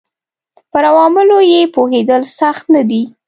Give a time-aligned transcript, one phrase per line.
[0.71, 3.01] پر عواملو یې پوهېدل سخت نه دي